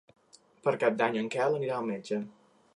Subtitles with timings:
[0.67, 2.23] Per Cap d'Any en Quel anirà al metge.